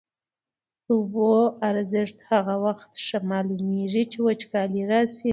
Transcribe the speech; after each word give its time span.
د 0.85 0.87
اوبو 0.97 1.29
ارزښت 1.69 2.17
هغه 2.31 2.55
وخت 2.65 2.91
ښه 3.05 3.17
معلومېږي 3.31 4.03
چي 4.11 4.17
وچکالي 4.21 4.81
راسي. 4.91 5.29